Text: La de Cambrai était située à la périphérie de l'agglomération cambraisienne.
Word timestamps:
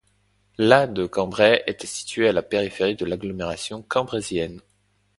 La 0.57 0.87
de 0.87 1.05
Cambrai 1.05 1.61
était 1.67 1.85
située 1.85 2.27
à 2.27 2.31
la 2.33 2.41
périphérie 2.41 2.95
de 2.95 3.05
l'agglomération 3.05 3.83
cambraisienne. 3.87 4.59